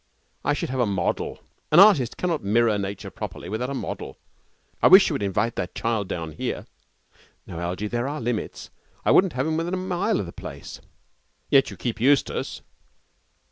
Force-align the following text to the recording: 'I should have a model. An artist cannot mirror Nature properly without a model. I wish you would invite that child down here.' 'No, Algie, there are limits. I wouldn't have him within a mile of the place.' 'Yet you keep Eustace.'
'I 0.43 0.53
should 0.55 0.71
have 0.71 0.79
a 0.79 0.87
model. 0.87 1.41
An 1.71 1.79
artist 1.79 2.17
cannot 2.17 2.43
mirror 2.43 2.75
Nature 2.79 3.11
properly 3.11 3.49
without 3.49 3.69
a 3.69 3.75
model. 3.75 4.17
I 4.81 4.87
wish 4.87 5.07
you 5.07 5.13
would 5.13 5.21
invite 5.21 5.55
that 5.57 5.75
child 5.75 6.07
down 6.07 6.31
here.' 6.31 6.65
'No, 7.45 7.59
Algie, 7.59 7.85
there 7.85 8.07
are 8.07 8.19
limits. 8.19 8.71
I 9.05 9.11
wouldn't 9.11 9.33
have 9.33 9.45
him 9.45 9.57
within 9.57 9.75
a 9.75 9.77
mile 9.77 10.19
of 10.19 10.25
the 10.25 10.31
place.' 10.33 10.81
'Yet 11.51 11.69
you 11.69 11.77
keep 11.77 12.01
Eustace.' 12.01 12.63